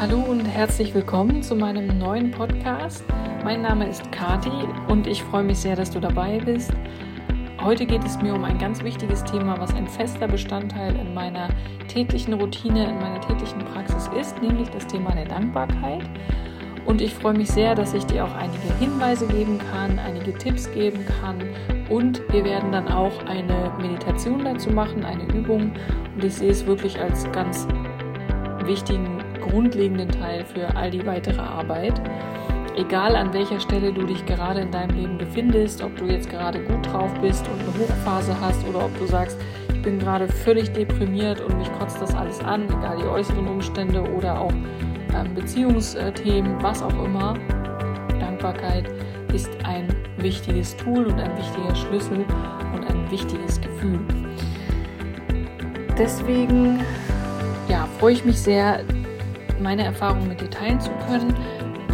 Hallo 0.00 0.20
und 0.20 0.44
herzlich 0.44 0.94
willkommen 0.94 1.42
zu 1.42 1.56
meinem 1.56 1.98
neuen 1.98 2.30
Podcast. 2.30 3.02
Mein 3.42 3.62
Name 3.62 3.88
ist 3.88 4.12
Kati 4.12 4.48
und 4.86 5.08
ich 5.08 5.24
freue 5.24 5.42
mich 5.42 5.58
sehr, 5.58 5.74
dass 5.74 5.90
du 5.90 5.98
dabei 5.98 6.38
bist. 6.38 6.70
Heute 7.60 7.84
geht 7.84 8.04
es 8.04 8.16
mir 8.22 8.32
um 8.32 8.44
ein 8.44 8.58
ganz 8.58 8.84
wichtiges 8.84 9.24
Thema, 9.24 9.58
was 9.58 9.74
ein 9.74 9.88
fester 9.88 10.28
Bestandteil 10.28 10.94
in 10.94 11.14
meiner 11.14 11.48
täglichen 11.88 12.34
Routine, 12.34 12.88
in 12.88 13.00
meiner 13.00 13.20
täglichen 13.22 13.58
Praxis 13.58 14.08
ist, 14.16 14.40
nämlich 14.40 14.68
das 14.68 14.86
Thema 14.86 15.10
der 15.16 15.24
Dankbarkeit. 15.24 16.08
Und 16.86 17.00
ich 17.00 17.12
freue 17.12 17.34
mich 17.34 17.48
sehr, 17.48 17.74
dass 17.74 17.92
ich 17.92 18.06
dir 18.06 18.24
auch 18.24 18.34
einige 18.36 18.72
Hinweise 18.78 19.26
geben 19.26 19.58
kann, 19.72 19.98
einige 19.98 20.32
Tipps 20.32 20.70
geben 20.70 21.04
kann. 21.20 21.42
Und 21.88 22.22
wir 22.32 22.44
werden 22.44 22.70
dann 22.70 22.86
auch 22.86 23.26
eine 23.26 23.72
Meditation 23.80 24.44
dazu 24.44 24.70
machen, 24.70 25.04
eine 25.04 25.24
Übung. 25.24 25.72
Und 26.14 26.22
ich 26.22 26.34
sehe 26.34 26.52
es 26.52 26.64
wirklich 26.66 27.00
als 27.00 27.28
ganz 27.32 27.66
wichtigen 28.64 29.17
grundlegenden 29.48 30.08
Teil 30.08 30.44
für 30.44 30.74
all 30.76 30.90
die 30.90 31.04
weitere 31.04 31.40
Arbeit. 31.40 32.00
Egal 32.76 33.16
an 33.16 33.32
welcher 33.32 33.58
Stelle 33.58 33.92
du 33.92 34.04
dich 34.04 34.24
gerade 34.24 34.60
in 34.60 34.70
deinem 34.70 34.96
Leben 34.96 35.18
befindest, 35.18 35.82
ob 35.82 35.96
du 35.96 36.04
jetzt 36.04 36.30
gerade 36.30 36.62
gut 36.62 36.86
drauf 36.86 37.12
bist 37.20 37.44
und 37.48 37.60
eine 37.60 37.78
Hochphase 37.78 38.40
hast 38.40 38.66
oder 38.68 38.84
ob 38.84 38.96
du 38.98 39.06
sagst, 39.06 39.36
ich 39.74 39.82
bin 39.82 39.98
gerade 39.98 40.28
völlig 40.28 40.72
deprimiert 40.72 41.40
und 41.40 41.58
mich 41.58 41.72
kotzt 41.78 42.00
das 42.00 42.14
alles 42.14 42.40
an, 42.40 42.64
egal 42.64 42.98
die 42.98 43.06
äußeren 43.06 43.48
Umstände 43.48 44.02
oder 44.02 44.40
auch 44.40 44.52
ähm, 44.52 45.34
Beziehungsthemen, 45.34 46.62
was 46.62 46.82
auch 46.82 47.04
immer. 47.04 47.34
Dankbarkeit 48.20 48.84
ist 49.32 49.50
ein 49.64 49.88
wichtiges 50.18 50.76
Tool 50.76 51.06
und 51.06 51.18
ein 51.18 51.36
wichtiger 51.36 51.74
Schlüssel 51.74 52.24
und 52.74 52.88
ein 52.88 53.10
wichtiges 53.10 53.60
Gefühl. 53.60 54.00
Deswegen 55.98 56.80
ja, 57.68 57.88
freue 57.98 58.12
ich 58.12 58.24
mich 58.24 58.38
sehr, 58.40 58.84
meine 59.60 59.84
Erfahrungen 59.84 60.28
mit 60.28 60.40
dir 60.40 60.50
teilen 60.50 60.80
zu 60.80 60.90
können. 61.08 61.34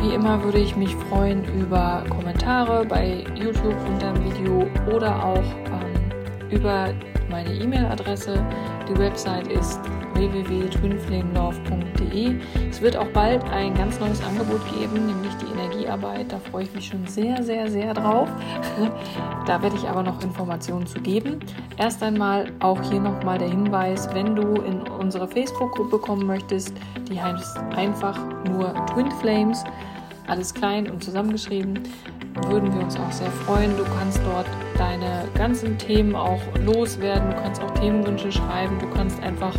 Wie 0.01 0.15
immer 0.15 0.43
würde 0.43 0.59
ich 0.59 0.75
mich 0.77 0.95
freuen 1.09 1.45
über 1.59 2.05
Kommentare 2.11 2.85
bei 2.85 3.25
YouTube 3.35 3.77
unter 3.87 4.13
dem 4.13 4.25
Video 4.25 4.69
oder 4.95 5.25
auch 5.25 5.39
ähm, 5.39 5.95
über 6.51 6.93
meine 7.31 7.51
E-Mail-Adresse. 7.53 8.45
Die 8.89 8.99
Website 8.99 9.49
ist 9.49 9.81
www.twinflamelove.de. 10.15 12.37
Es 12.69 12.83
wird 12.83 12.97
auch 12.97 13.09
bald 13.09 13.43
ein 13.51 13.75
ganz 13.75 13.99
neues 13.99 14.23
Angebot 14.23 14.61
geben, 14.79 15.07
nämlich 15.07 15.35
die 15.37 15.47
Energiearbeit. 15.85 16.33
Da 16.33 16.39
freue 16.39 16.65
ich 16.65 16.75
mich 16.75 16.87
schon 16.87 17.07
sehr, 17.07 17.43
sehr, 17.43 17.71
sehr 17.71 17.95
drauf. 17.95 18.29
da 19.47 19.63
werde 19.63 19.77
ich 19.77 19.89
aber 19.89 20.03
noch 20.03 20.23
Informationen 20.23 20.87
zu 20.87 21.01
geben. 21.01 21.41
Erst 21.77 22.03
einmal 22.03 22.53
auch 22.61 22.81
hier 22.83 23.01
nochmal 23.01 23.39
der 23.39 23.49
Hinweis, 23.49 24.09
wenn 24.13 24.35
du 24.35 24.55
in 24.63 24.83
unsere 24.99 25.29
Facebook-Gruppe 25.29 25.99
kommen 25.99 26.27
möchtest, 26.27 26.75
die 27.09 27.21
heißt 27.21 27.59
einfach 27.77 28.19
nur 28.49 28.75
Twin 28.87 29.11
Flames, 29.21 29.65
alles 30.27 30.55
klein 30.55 30.91
und 30.91 31.05
zusammengeschrieben, 31.05 31.81
würden 32.49 32.75
wir 32.75 32.83
uns 32.83 32.97
auch 32.97 33.13
sehr 33.13 33.31
freuen. 33.31 33.77
Du 33.77 33.85
kannst 33.99 34.21
dort 34.25 34.47
deine 34.79 35.29
ganzen 35.35 35.77
Themen 35.79 36.17
auch 36.17 36.41
loswerden, 36.65 37.31
du 37.31 37.37
kannst 37.37 37.63
auch 37.63 37.71
Themenwünsche 37.73 38.33
schreiben, 38.33 38.79
du 38.79 38.89
kannst 38.91 39.23
einfach 39.23 39.55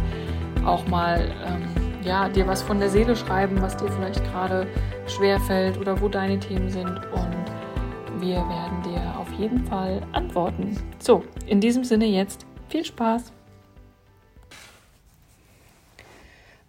auch 0.66 0.88
mal 0.88 1.31
ähm, 1.46 1.64
ja, 2.06 2.30
dir 2.30 2.48
was 2.48 2.61
von 2.61 2.80
der 2.80 2.89
Seele 2.89 3.16
schreiben, 3.16 3.61
was 3.61 3.75
dir 3.78 3.92
vielleicht 3.92 4.23
gerade 4.25 4.67
schwer 5.08 5.39
fällt 5.39 5.78
oder 5.78 6.00
wo 6.00 6.08
deine 6.08 6.39
Themen 6.39 6.70
sind. 6.70 6.88
Und 6.88 8.22
wir 8.22 8.38
werden 8.38 8.84
dir 8.84 9.17
auf 9.17 9.31
jeden 9.34 9.66
Fall 9.66 10.02
antworten. 10.12 10.78
So, 11.00 11.23
in 11.47 11.59
diesem 11.59 11.84
Sinne 11.84 12.06
jetzt 12.06 12.45
viel 12.70 12.86
Spaß. 12.86 13.31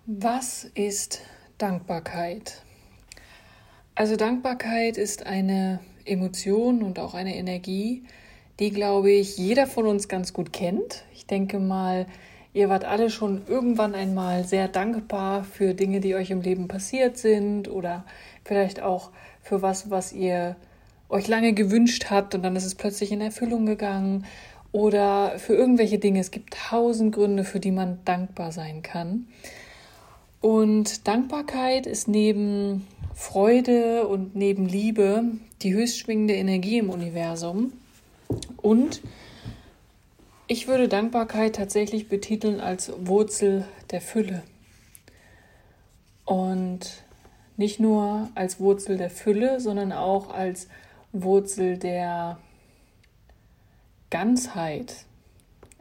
Was 0.06 0.64
ist 0.74 1.20
Dankbarkeit? 1.58 2.62
Also 3.94 4.16
Dankbarkeit 4.16 4.98
ist 4.98 5.26
eine 5.26 5.80
Emotion 6.04 6.82
und 6.82 6.98
auch 6.98 7.14
eine 7.14 7.36
Energie, 7.36 8.04
die, 8.58 8.70
glaube 8.70 9.10
ich, 9.10 9.36
jeder 9.36 9.66
von 9.66 9.86
uns 9.86 10.08
ganz 10.08 10.32
gut 10.32 10.52
kennt. 10.52 11.04
Ich 11.12 11.26
denke 11.26 11.58
mal, 11.58 12.06
Ihr 12.56 12.70
wart 12.70 12.86
alle 12.86 13.10
schon 13.10 13.42
irgendwann 13.46 13.94
einmal 13.94 14.44
sehr 14.44 14.66
dankbar 14.66 15.44
für 15.44 15.74
Dinge, 15.74 16.00
die 16.00 16.14
euch 16.14 16.30
im 16.30 16.40
Leben 16.40 16.68
passiert 16.68 17.18
sind 17.18 17.68
oder 17.68 18.06
vielleicht 18.46 18.80
auch 18.80 19.10
für 19.42 19.60
was, 19.60 19.90
was 19.90 20.10
ihr 20.14 20.56
euch 21.10 21.28
lange 21.28 21.52
gewünscht 21.52 22.06
habt 22.08 22.34
und 22.34 22.42
dann 22.42 22.56
ist 22.56 22.64
es 22.64 22.74
plötzlich 22.74 23.12
in 23.12 23.20
Erfüllung 23.20 23.66
gegangen 23.66 24.24
oder 24.72 25.38
für 25.38 25.52
irgendwelche 25.52 25.98
Dinge. 25.98 26.18
Es 26.18 26.30
gibt 26.30 26.54
tausend 26.70 27.14
Gründe, 27.14 27.44
für 27.44 27.60
die 27.60 27.72
man 27.72 27.98
dankbar 28.06 28.52
sein 28.52 28.80
kann. 28.80 29.26
Und 30.40 31.06
Dankbarkeit 31.06 31.86
ist 31.86 32.08
neben 32.08 32.86
Freude 33.14 34.06
und 34.06 34.34
neben 34.34 34.66
Liebe 34.66 35.24
die 35.60 35.74
höchst 35.74 35.98
schwingende 35.98 36.32
Energie 36.32 36.78
im 36.78 36.88
Universum 36.88 37.74
und 38.56 39.02
ich 40.48 40.68
würde 40.68 40.88
Dankbarkeit 40.88 41.56
tatsächlich 41.56 42.08
betiteln 42.08 42.60
als 42.60 42.92
Wurzel 42.98 43.66
der 43.90 44.00
Fülle. 44.00 44.42
Und 46.24 47.04
nicht 47.56 47.80
nur 47.80 48.28
als 48.34 48.60
Wurzel 48.60 48.96
der 48.96 49.10
Fülle, 49.10 49.60
sondern 49.60 49.92
auch 49.92 50.30
als 50.30 50.68
Wurzel 51.12 51.78
der 51.78 52.38
Ganzheit. 54.10 55.06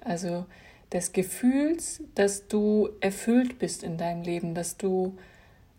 Also 0.02 0.46
des 0.92 1.12
Gefühls, 1.12 2.02
dass 2.14 2.48
du 2.48 2.90
erfüllt 3.02 3.60
bist 3.60 3.84
in 3.84 3.98
deinem 3.98 4.24
Leben, 4.24 4.56
dass 4.56 4.78
du 4.78 5.18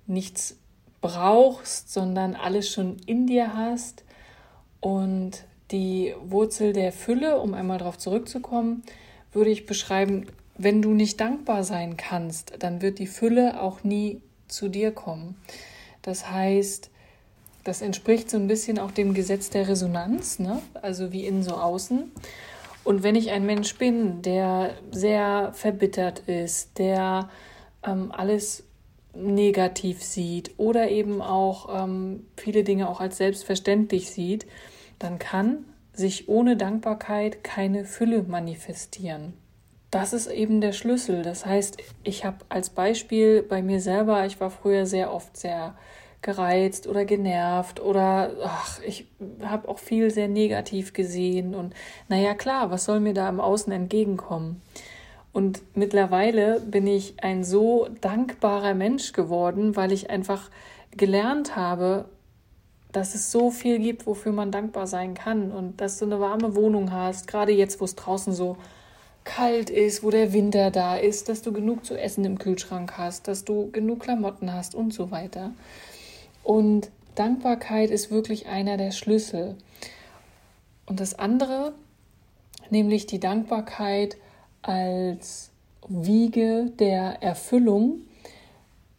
nichts 0.06 0.56
brauchst, 1.00 1.92
sondern 1.92 2.34
alles 2.34 2.70
schon 2.70 2.98
in 3.06 3.26
dir 3.26 3.54
hast 3.56 4.04
und 4.80 5.44
die 5.70 6.14
Wurzel 6.22 6.72
der 6.72 6.92
Fülle, 6.92 7.38
um 7.40 7.54
einmal 7.54 7.78
darauf 7.78 7.98
zurückzukommen, 7.98 8.82
würde 9.32 9.50
ich 9.50 9.66
beschreiben, 9.66 10.26
wenn 10.58 10.80
du 10.80 10.92
nicht 10.92 11.20
dankbar 11.20 11.64
sein 11.64 11.96
kannst, 11.96 12.54
dann 12.60 12.80
wird 12.80 12.98
die 12.98 13.06
Fülle 13.06 13.60
auch 13.60 13.84
nie 13.84 14.20
zu 14.48 14.68
dir 14.68 14.92
kommen. 14.92 15.36
Das 16.02 16.30
heißt, 16.30 16.90
das 17.64 17.82
entspricht 17.82 18.30
so 18.30 18.36
ein 18.36 18.46
bisschen 18.46 18.78
auch 18.78 18.92
dem 18.92 19.12
Gesetz 19.12 19.50
der 19.50 19.68
Resonanz, 19.68 20.38
ne? 20.38 20.62
also 20.80 21.12
wie 21.12 21.26
innen 21.26 21.42
so 21.42 21.54
außen. 21.54 22.12
Und 22.84 23.02
wenn 23.02 23.16
ich 23.16 23.32
ein 23.32 23.44
Mensch 23.44 23.76
bin, 23.76 24.22
der 24.22 24.74
sehr 24.92 25.50
verbittert 25.52 26.20
ist, 26.20 26.78
der 26.78 27.28
ähm, 27.84 28.12
alles 28.12 28.62
negativ 29.12 30.02
sieht 30.02 30.52
oder 30.58 30.90
eben 30.90 31.20
auch 31.20 31.84
ähm, 31.84 32.26
viele 32.36 32.62
Dinge 32.62 32.88
auch 32.88 33.00
als 33.00 33.16
selbstverständlich 33.16 34.10
sieht, 34.10 34.46
dann 34.98 35.18
kann 35.18 35.64
sich 35.92 36.28
ohne 36.28 36.56
Dankbarkeit 36.56 37.42
keine 37.42 37.84
Fülle 37.84 38.22
manifestieren. 38.22 39.34
Das 39.90 40.12
ist 40.12 40.26
eben 40.26 40.60
der 40.60 40.72
Schlüssel. 40.72 41.22
Das 41.22 41.46
heißt, 41.46 41.78
ich 42.02 42.24
habe 42.24 42.38
als 42.48 42.70
Beispiel 42.70 43.42
bei 43.42 43.62
mir 43.62 43.80
selber, 43.80 44.26
ich 44.26 44.40
war 44.40 44.50
früher 44.50 44.84
sehr 44.84 45.12
oft 45.12 45.36
sehr 45.36 45.74
gereizt 46.22 46.86
oder 46.86 47.04
genervt 47.04 47.80
oder 47.80 48.32
ach, 48.44 48.80
ich 48.84 49.06
habe 49.42 49.68
auch 49.68 49.78
viel 49.78 50.10
sehr 50.10 50.28
negativ 50.28 50.92
gesehen 50.92 51.54
und 51.54 51.72
naja 52.08 52.34
klar, 52.34 52.70
was 52.70 52.84
soll 52.84 53.00
mir 53.00 53.14
da 53.14 53.28
im 53.28 53.40
Außen 53.40 53.72
entgegenkommen? 53.72 54.60
Und 55.32 55.62
mittlerweile 55.74 56.60
bin 56.60 56.86
ich 56.86 57.22
ein 57.22 57.44
so 57.44 57.88
dankbarer 58.00 58.74
Mensch 58.74 59.12
geworden, 59.12 59.76
weil 59.76 59.92
ich 59.92 60.10
einfach 60.10 60.50
gelernt 60.96 61.56
habe, 61.56 62.06
dass 62.96 63.14
es 63.14 63.30
so 63.30 63.50
viel 63.50 63.78
gibt, 63.78 64.06
wofür 64.06 64.32
man 64.32 64.50
dankbar 64.50 64.86
sein 64.86 65.12
kann 65.12 65.52
und 65.52 65.82
dass 65.82 65.98
du 65.98 66.06
eine 66.06 66.18
warme 66.18 66.56
Wohnung 66.56 66.92
hast, 66.92 67.26
gerade 67.26 67.52
jetzt, 67.52 67.78
wo 67.78 67.84
es 67.84 67.94
draußen 67.94 68.32
so 68.32 68.56
kalt 69.22 69.68
ist, 69.68 70.02
wo 70.02 70.10
der 70.10 70.32
Winter 70.32 70.70
da 70.70 70.96
ist, 70.96 71.28
dass 71.28 71.42
du 71.42 71.52
genug 71.52 71.84
zu 71.84 71.94
essen 72.00 72.24
im 72.24 72.38
Kühlschrank 72.38 72.96
hast, 72.96 73.28
dass 73.28 73.44
du 73.44 73.70
genug 73.70 74.00
Klamotten 74.00 74.50
hast 74.50 74.74
und 74.74 74.94
so 74.94 75.10
weiter. 75.10 75.52
Und 76.42 76.90
Dankbarkeit 77.16 77.90
ist 77.90 78.10
wirklich 78.10 78.46
einer 78.46 78.78
der 78.78 78.92
Schlüssel. 78.92 79.56
Und 80.86 80.98
das 80.98 81.18
andere, 81.18 81.74
nämlich 82.70 83.04
die 83.04 83.20
Dankbarkeit 83.20 84.16
als 84.62 85.50
Wiege 85.86 86.72
der 86.78 87.22
Erfüllung, 87.22 87.98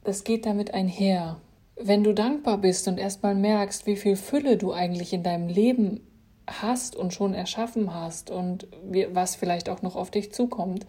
das 0.03 0.23
geht 0.23 0.45
damit 0.45 0.75
einher. 0.75 1.37
Wenn 1.79 2.03
du 2.03 2.13
dankbar 2.13 2.57
bist 2.57 2.87
und 2.87 2.97
erstmal 2.97 3.35
merkst, 3.35 3.85
wie 3.85 3.97
viel 3.97 4.15
Fülle 4.15 4.57
du 4.57 4.73
eigentlich 4.73 5.13
in 5.13 5.23
deinem 5.23 5.47
Leben 5.47 6.01
hast 6.47 6.95
und 6.95 7.13
schon 7.13 7.33
erschaffen 7.33 7.93
hast 7.93 8.29
und 8.31 8.67
was 9.11 9.35
vielleicht 9.35 9.69
auch 9.69 9.81
noch 9.81 9.95
auf 9.95 10.09
dich 10.09 10.31
zukommt 10.31 10.85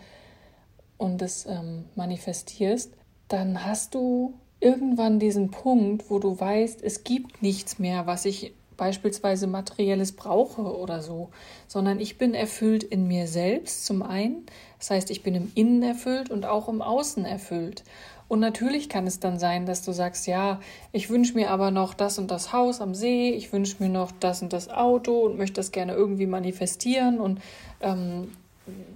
und 0.97 1.21
es 1.21 1.47
ähm, 1.47 1.85
manifestierst, 1.95 2.93
dann 3.29 3.65
hast 3.65 3.95
du 3.95 4.35
irgendwann 4.61 5.19
diesen 5.19 5.51
Punkt, 5.51 6.11
wo 6.11 6.19
du 6.19 6.39
weißt, 6.39 6.83
es 6.83 7.05
gibt 7.05 7.43
nichts 7.43 7.79
mehr, 7.79 8.07
was 8.07 8.25
ich 8.25 8.55
beispielsweise 8.77 9.47
materielles 9.47 10.13
brauche 10.13 10.63
oder 10.63 11.03
so, 11.03 11.31
sondern 11.67 12.01
ich 12.01 12.17
bin 12.17 12.33
erfüllt 12.33 12.85
in 12.85 13.07
mir 13.07 13.27
selbst 13.27 13.85
zum 13.85 14.03
einen, 14.03 14.47
das 14.79 14.91
heißt, 14.91 15.11
ich 15.11 15.23
bin 15.23 15.35
im 15.35 15.53
Innen 15.55 15.83
erfüllt 15.83 16.31
und 16.31 16.47
auch 16.47 16.69
im 16.69 16.81
Außen 16.81 17.25
erfüllt. 17.25 17.85
Und 18.29 18.41
natürlich 18.41 18.91
kann 18.91 19.07
es 19.07 19.21
dann 19.21 19.39
sein, 19.39 19.65
dass 19.65 19.83
du 19.83 19.93
sagst, 19.93 20.27
ja, 20.27 20.61
ich 20.93 21.09
wünsche 21.09 21.35
mir 21.35 21.51
aber 21.51 21.71
noch 21.71 21.95
das 21.95 22.19
und 22.19 22.31
das 22.31 22.53
Haus 22.53 22.83
am 22.83 22.95
See, 22.95 23.31
ich 23.31 23.53
wünsche 23.53 23.77
mir 23.79 23.89
noch 23.89 24.13
das 24.21 24.43
und 24.43 24.53
das 24.53 24.69
Auto 24.69 25.21
und 25.21 25.39
möchte 25.39 25.55
das 25.55 25.73
gerne 25.73 25.95
irgendwie 25.95 26.27
manifestieren. 26.27 27.21
Und 27.21 27.41
ähm, 27.81 28.33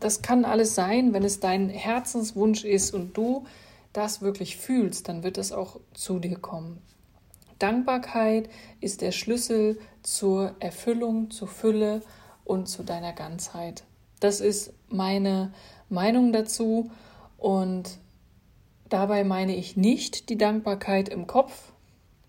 das 0.00 0.20
kann 0.20 0.44
alles 0.44 0.74
sein, 0.74 1.14
wenn 1.14 1.24
es 1.24 1.40
dein 1.40 1.70
Herzenswunsch 1.70 2.64
ist 2.64 2.92
und 2.92 3.16
du 3.16 3.44
das 3.94 4.20
wirklich 4.20 4.58
fühlst, 4.58 5.08
dann 5.08 5.22
wird 5.22 5.38
es 5.38 5.50
auch 5.52 5.80
zu 5.94 6.18
dir 6.18 6.38
kommen. 6.38 6.78
Dankbarkeit 7.58 8.50
ist 8.80 9.00
der 9.00 9.12
Schlüssel 9.12 9.78
zur 10.02 10.54
Erfüllung, 10.58 11.30
zur 11.30 11.48
Fülle 11.48 12.02
und 12.44 12.68
zu 12.68 12.82
deiner 12.82 13.12
Ganzheit. 13.12 13.84
Das 14.20 14.40
ist 14.40 14.72
meine 14.88 15.52
Meinung 15.88 16.32
dazu 16.32 16.90
und 17.38 17.98
dabei 18.92 19.24
meine 19.24 19.56
ich 19.56 19.76
nicht 19.76 20.28
die 20.28 20.38
Dankbarkeit 20.38 21.08
im 21.08 21.26
Kopf, 21.26 21.72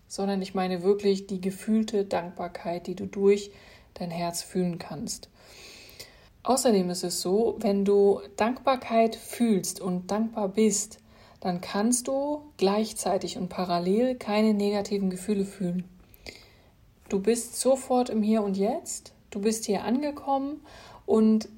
sondern 0.08 0.40
ich 0.42 0.54
meine 0.54 0.82
wirklich 0.82 1.26
die 1.26 1.40
gefühlte 1.40 2.04
Dankbarkeit, 2.04 2.86
die 2.86 2.94
du 2.94 3.06
durch 3.06 3.50
dein 3.94 4.10
Herz 4.10 4.42
fühlen 4.42 4.78
kannst. 4.78 5.28
Außerdem 6.42 6.90
ist 6.90 7.04
es 7.04 7.20
so, 7.20 7.56
wenn 7.58 7.84
du 7.84 8.20
Dankbarkeit 8.36 9.16
fühlst 9.16 9.80
und 9.80 10.10
dankbar 10.10 10.48
bist, 10.48 10.98
dann 11.40 11.60
kannst 11.60 12.08
du 12.08 12.42
gleichzeitig 12.56 13.36
und 13.36 13.48
parallel 13.48 14.14
keine 14.14 14.54
negativen 14.54 15.10
Gefühle 15.10 15.44
fühlen. 15.44 15.84
Du 17.08 17.20
bist 17.20 17.60
sofort 17.60 18.08
im 18.08 18.22
Hier 18.22 18.42
und 18.42 18.56
Jetzt, 18.56 19.12
du 19.30 19.40
bist 19.40 19.66
hier 19.66 19.84
angekommen 19.84 20.60
und 21.06 21.48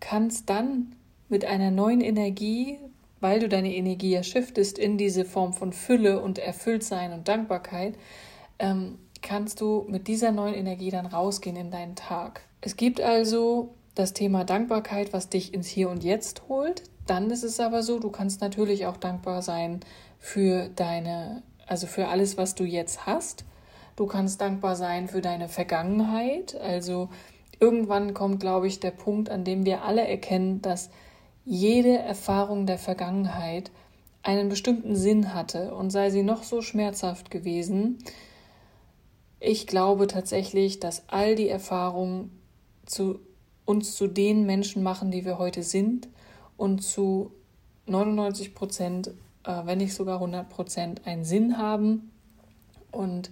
kannst 0.00 0.48
dann 0.48 0.94
mit 1.28 1.44
einer 1.44 1.70
neuen 1.70 2.00
Energie, 2.00 2.78
weil 3.22 3.38
du 3.40 3.48
deine 3.48 3.74
Energie 3.74 4.10
ja 4.10 4.22
shiftest 4.22 4.78
in 4.78 4.98
diese 4.98 5.24
Form 5.24 5.54
von 5.54 5.72
Fülle 5.72 6.20
und 6.20 6.38
Erfülltsein 6.38 7.12
und 7.12 7.28
Dankbarkeit, 7.28 7.94
ähm, 8.58 8.98
kannst 9.22 9.60
du 9.60 9.86
mit 9.88 10.08
dieser 10.08 10.32
neuen 10.32 10.54
Energie 10.54 10.90
dann 10.90 11.06
rausgehen 11.06 11.56
in 11.56 11.70
deinen 11.70 11.94
Tag. 11.94 12.42
Es 12.60 12.76
gibt 12.76 13.00
also 13.00 13.74
das 13.94 14.12
Thema 14.12 14.44
Dankbarkeit, 14.44 15.12
was 15.12 15.28
dich 15.28 15.54
ins 15.54 15.68
Hier 15.68 15.88
und 15.88 16.02
Jetzt 16.02 16.42
holt. 16.48 16.82
Dann 17.06 17.30
ist 17.30 17.44
es 17.44 17.60
aber 17.60 17.82
so, 17.82 18.00
du 18.00 18.10
kannst 18.10 18.40
natürlich 18.40 18.86
auch 18.86 18.96
dankbar 18.96 19.42
sein 19.42 19.80
für 20.18 20.68
deine, 20.74 21.42
also 21.66 21.86
für 21.86 22.08
alles, 22.08 22.36
was 22.36 22.54
du 22.54 22.64
jetzt 22.64 23.06
hast. 23.06 23.44
Du 23.94 24.06
kannst 24.06 24.40
dankbar 24.40 24.74
sein 24.74 25.08
für 25.08 25.20
deine 25.20 25.48
Vergangenheit. 25.48 26.56
Also 26.60 27.08
irgendwann 27.60 28.14
kommt, 28.14 28.40
glaube 28.40 28.66
ich, 28.66 28.80
der 28.80 28.90
Punkt, 28.90 29.30
an 29.30 29.44
dem 29.44 29.64
wir 29.64 29.84
alle 29.84 30.06
erkennen, 30.06 30.62
dass 30.62 30.90
jede 31.44 31.98
Erfahrung 31.98 32.66
der 32.66 32.78
Vergangenheit 32.78 33.70
einen 34.22 34.48
bestimmten 34.48 34.94
Sinn 34.94 35.34
hatte 35.34 35.74
und 35.74 35.90
sei 35.90 36.10
sie 36.10 36.22
noch 36.22 36.44
so 36.44 36.62
schmerzhaft 36.62 37.30
gewesen. 37.30 37.98
Ich 39.40 39.66
glaube 39.66 40.06
tatsächlich, 40.06 40.78
dass 40.78 41.08
all 41.08 41.34
die 41.34 41.48
Erfahrungen 41.48 42.30
zu 42.86 43.18
uns 43.64 43.96
zu 43.96 44.06
den 44.06 44.46
Menschen 44.46 44.82
machen, 44.82 45.10
die 45.10 45.24
wir 45.24 45.38
heute 45.38 45.62
sind 45.62 46.08
und 46.56 46.82
zu 46.82 47.32
99 47.86 48.54
Prozent, 48.54 49.08
äh, 49.44 49.62
wenn 49.64 49.78
nicht 49.78 49.94
sogar 49.94 50.16
100 50.16 50.48
Prozent, 50.48 51.06
einen 51.06 51.24
Sinn 51.24 51.58
haben 51.58 52.12
und 52.92 53.30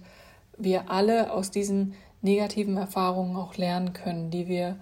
wir 0.57 0.89
alle 0.89 1.31
aus 1.31 1.51
diesen 1.51 1.93
negativen 2.21 2.77
Erfahrungen 2.77 3.35
auch 3.35 3.55
lernen 3.55 3.93
können, 3.93 4.29
die 4.29 4.47
wir 4.47 4.77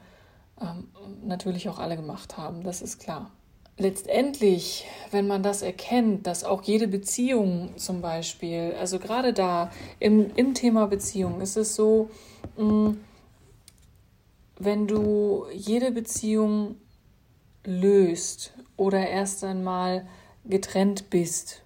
ähm, 0.62 0.90
natürlich 1.24 1.70
auch 1.70 1.80
alle 1.80 1.96
gemacht 1.96 2.38
haben, 2.38 2.64
das 2.64 2.82
ist 2.82 3.00
klar. 3.00 3.32
Letztendlich, 3.78 4.86
wenn 5.12 5.26
man 5.26 5.42
das 5.42 5.62
erkennt, 5.62 6.28
dass 6.28 6.44
auch 6.44 6.64
jede 6.64 6.88
Beziehung 6.88 7.78
zum 7.78 8.02
Beispiel, 8.02 8.76
also 8.78 9.00
gerade 9.00 9.32
da 9.32 9.72
im, 10.00 10.32
im 10.36 10.54
Thema 10.54 10.88
Beziehung 10.88 11.40
ist 11.40 11.56
es 11.56 11.76
so, 11.76 12.10
mh, 12.58 12.64
mm, 12.64 12.98
wenn 14.62 14.88
du 14.88 15.46
jede 15.54 15.92
Beziehung 15.92 16.76
löst 17.64 18.54
oder 18.76 19.08
erst 19.08 19.44
einmal 19.46 20.06
getrennt 20.44 21.10
bist, 21.10 21.64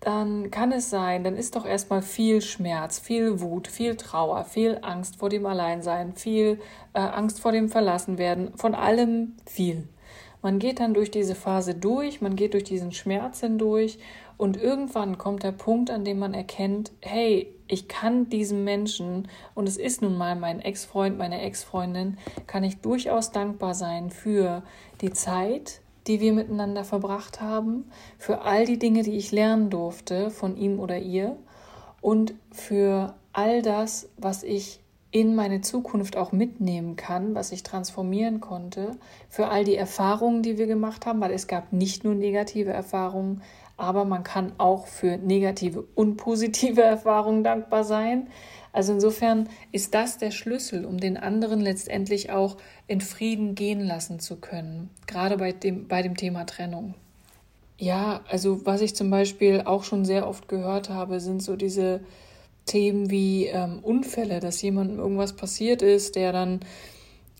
dann 0.00 0.50
kann 0.50 0.70
es 0.70 0.90
sein, 0.90 1.24
dann 1.24 1.36
ist 1.36 1.56
doch 1.56 1.66
erstmal 1.66 2.02
viel 2.02 2.40
Schmerz, 2.40 2.98
viel 2.98 3.40
Wut, 3.40 3.66
viel 3.66 3.96
Trauer, 3.96 4.44
viel 4.44 4.78
Angst 4.82 5.16
vor 5.16 5.28
dem 5.28 5.44
Alleinsein, 5.44 6.14
viel 6.14 6.60
äh, 6.92 7.00
Angst 7.00 7.40
vor 7.40 7.52
dem 7.52 7.68
Verlassenwerden, 7.68 8.56
von 8.56 8.74
allem 8.74 9.34
viel. 9.44 9.88
Man 10.40 10.60
geht 10.60 10.78
dann 10.78 10.94
durch 10.94 11.10
diese 11.10 11.34
Phase 11.34 11.74
durch, 11.74 12.20
man 12.20 12.36
geht 12.36 12.54
durch 12.54 12.62
diesen 12.64 12.92
Schmerz 12.92 13.40
hindurch 13.40 13.98
und 14.36 14.56
irgendwann 14.56 15.18
kommt 15.18 15.42
der 15.42 15.50
Punkt, 15.50 15.90
an 15.90 16.04
dem 16.04 16.20
man 16.20 16.32
erkennt, 16.32 16.92
hey, 17.00 17.52
ich 17.66 17.88
kann 17.88 18.28
diesem 18.30 18.62
Menschen, 18.62 19.28
und 19.54 19.68
es 19.68 19.76
ist 19.76 20.00
nun 20.00 20.16
mal 20.16 20.36
mein 20.36 20.60
Ex-Freund, 20.60 21.18
meine 21.18 21.42
Ex-Freundin, 21.42 22.18
kann 22.46 22.62
ich 22.62 22.80
durchaus 22.80 23.32
dankbar 23.32 23.74
sein 23.74 24.10
für 24.10 24.62
die 25.00 25.12
Zeit, 25.12 25.80
die 26.08 26.20
wir 26.20 26.32
miteinander 26.32 26.84
verbracht 26.84 27.40
haben, 27.40 27.84
für 28.18 28.40
all 28.40 28.64
die 28.64 28.78
Dinge, 28.78 29.02
die 29.02 29.16
ich 29.16 29.30
lernen 29.30 29.70
durfte 29.70 30.30
von 30.30 30.56
ihm 30.56 30.80
oder 30.80 30.98
ihr 30.98 31.36
und 32.00 32.34
für 32.50 33.14
all 33.32 33.62
das, 33.62 34.08
was 34.16 34.42
ich 34.42 34.80
in 35.10 35.34
meine 35.34 35.62
Zukunft 35.62 36.16
auch 36.16 36.32
mitnehmen 36.32 36.96
kann, 36.96 37.34
was 37.34 37.52
ich 37.52 37.62
transformieren 37.62 38.40
konnte, 38.40 38.92
für 39.28 39.48
all 39.48 39.64
die 39.64 39.76
Erfahrungen, 39.76 40.42
die 40.42 40.58
wir 40.58 40.66
gemacht 40.66 41.06
haben, 41.06 41.20
weil 41.20 41.32
es 41.32 41.46
gab 41.46 41.72
nicht 41.72 42.04
nur 42.04 42.14
negative 42.14 42.72
Erfahrungen, 42.72 43.42
aber 43.78 44.04
man 44.04 44.24
kann 44.24 44.52
auch 44.58 44.86
für 44.86 45.16
negative 45.16 45.84
und 45.94 46.16
positive 46.16 46.82
Erfahrungen 46.82 47.42
dankbar 47.42 47.84
sein. 47.84 48.28
Also 48.72 48.92
insofern 48.92 49.48
ist 49.72 49.94
das 49.94 50.18
der 50.18 50.30
Schlüssel, 50.30 50.84
um 50.84 50.98
den 50.98 51.16
anderen 51.16 51.60
letztendlich 51.60 52.30
auch 52.30 52.58
in 52.86 53.00
Frieden 53.00 53.54
gehen 53.54 53.80
lassen 53.80 54.20
zu 54.20 54.36
können, 54.36 54.90
gerade 55.06 55.38
bei 55.38 55.52
dem, 55.52 55.88
bei 55.88 56.02
dem 56.02 56.16
Thema 56.16 56.44
Trennung. 56.44 56.94
Ja, 57.78 58.20
also 58.28 58.66
was 58.66 58.80
ich 58.80 58.94
zum 58.94 59.08
Beispiel 59.08 59.62
auch 59.64 59.84
schon 59.84 60.04
sehr 60.04 60.28
oft 60.28 60.48
gehört 60.48 60.90
habe, 60.90 61.20
sind 61.20 61.42
so 61.42 61.56
diese 61.56 62.00
Themen 62.66 63.10
wie 63.10 63.46
ähm, 63.46 63.78
Unfälle, 63.82 64.40
dass 64.40 64.60
jemandem 64.60 64.98
irgendwas 64.98 65.34
passiert 65.34 65.80
ist, 65.80 66.16
der 66.16 66.32
dann, 66.32 66.60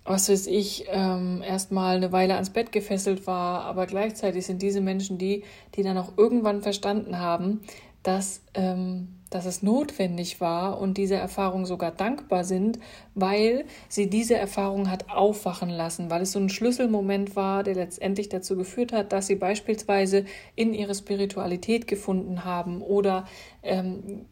was 0.09 0.29
weiß 0.31 0.47
ich, 0.47 0.87
ähm, 0.89 1.43
erstmal 1.47 1.97
eine 1.97 2.13
Weile 2.13 2.35
ans 2.35 2.51
Bett 2.51 2.73
gefesselt 2.73 3.27
war, 3.27 3.63
aber 3.65 3.87
gleichzeitig 3.87 4.47
sind 4.47 4.63
diese 4.63 4.81
Menschen 4.81 5.19
die, 5.19 5.45
die 5.75 5.83
dann 5.83 5.99
auch 5.99 6.17
irgendwann 6.17 6.63
verstanden 6.63 7.19
haben, 7.19 7.61
dass, 8.03 8.41
ähm, 8.55 9.09
dass 9.29 9.45
es 9.45 9.63
notwendig 9.63 10.41
war 10.41 10.81
und 10.81 10.97
diese 10.97 11.17
Erfahrung 11.17 11.67
sogar 11.67 11.91
dankbar 11.91 12.45
sind, 12.45 12.79
weil 13.15 13.67
sie 13.91 14.09
diese 14.09 14.37
Erfahrung 14.37 14.91
hat 14.91 15.11
aufwachen 15.11 15.69
lassen, 15.69 16.09
weil 16.09 16.23
es 16.23 16.33
so 16.33 16.39
ein 16.39 16.49
Schlüsselmoment 16.49 17.37
war, 17.37 17.63
der 17.63 17.75
letztendlich 17.75 18.31
dazu 18.31 18.57
geführt 18.57 18.93
hat, 18.93 19.13
dass 19.13 19.27
sie 19.27 19.37
beispielsweise 19.37 20.25
in 20.55 20.73
ihre 20.73 20.95
Spiritualität 20.95 21.87
gefunden 21.87 22.47
haben 22.47 22.81
oder 22.81 23.27
ähm, 23.63 24.25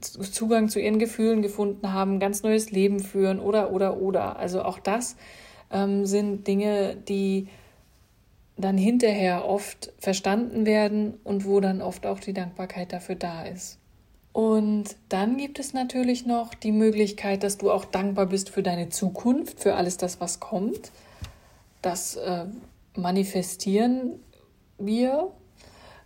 Zugang 0.00 0.68
zu 0.68 0.80
ihren 0.80 0.98
Gefühlen 0.98 1.42
gefunden 1.42 1.92
haben, 1.92 2.20
ganz 2.20 2.42
neues 2.42 2.70
Leben 2.70 3.00
führen 3.00 3.40
oder, 3.40 3.72
oder, 3.72 3.98
oder. 3.98 4.38
Also 4.38 4.62
auch 4.62 4.78
das 4.78 5.16
ähm, 5.70 6.06
sind 6.06 6.46
Dinge, 6.46 6.96
die 6.96 7.48
dann 8.56 8.76
hinterher 8.76 9.46
oft 9.46 9.92
verstanden 9.98 10.66
werden 10.66 11.14
und 11.24 11.44
wo 11.44 11.60
dann 11.60 11.80
oft 11.80 12.06
auch 12.06 12.20
die 12.20 12.32
Dankbarkeit 12.32 12.92
dafür 12.92 13.14
da 13.14 13.44
ist. 13.44 13.78
Und 14.32 14.96
dann 15.08 15.36
gibt 15.38 15.58
es 15.58 15.72
natürlich 15.72 16.24
noch 16.24 16.54
die 16.54 16.72
Möglichkeit, 16.72 17.42
dass 17.42 17.58
du 17.58 17.70
auch 17.70 17.84
dankbar 17.84 18.26
bist 18.26 18.50
für 18.50 18.62
deine 18.62 18.88
Zukunft, 18.88 19.60
für 19.60 19.74
alles 19.74 19.96
das, 19.96 20.20
was 20.20 20.38
kommt. 20.38 20.92
Das 21.82 22.16
äh, 22.16 22.44
manifestieren 22.94 24.20
wir 24.78 25.32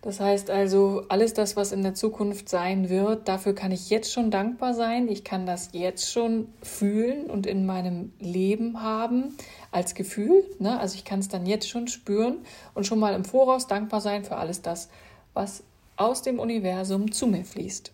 das 0.04 0.20
heißt 0.20 0.50
also, 0.50 1.04
alles 1.08 1.32
das, 1.32 1.56
was 1.56 1.72
in 1.72 1.82
der 1.82 1.94
Zukunft 1.94 2.50
sein 2.50 2.90
wird, 2.90 3.26
dafür 3.26 3.54
kann 3.54 3.72
ich 3.72 3.88
jetzt 3.88 4.12
schon 4.12 4.30
dankbar 4.30 4.74
sein. 4.74 5.08
Ich 5.08 5.24
kann 5.24 5.46
das 5.46 5.70
jetzt 5.72 6.12
schon 6.12 6.48
fühlen 6.62 7.30
und 7.30 7.46
in 7.46 7.64
meinem 7.64 8.12
Leben 8.20 8.82
haben 8.82 9.34
als 9.70 9.94
Gefühl. 9.94 10.44
Ne? 10.58 10.78
Also 10.78 10.96
ich 10.96 11.06
kann 11.06 11.20
es 11.20 11.28
dann 11.28 11.46
jetzt 11.46 11.70
schon 11.70 11.88
spüren 11.88 12.40
und 12.74 12.86
schon 12.86 12.98
mal 12.98 13.14
im 13.14 13.24
Voraus 13.24 13.66
dankbar 13.66 14.02
sein 14.02 14.26
für 14.26 14.36
alles 14.36 14.60
das, 14.60 14.90
was 15.32 15.62
aus 15.96 16.20
dem 16.20 16.38
Universum 16.38 17.10
zu 17.10 17.26
mir 17.26 17.46
fließt. 17.46 17.90